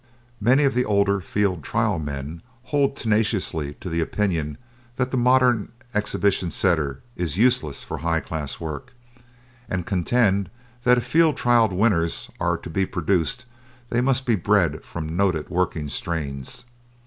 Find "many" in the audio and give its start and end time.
0.39-0.63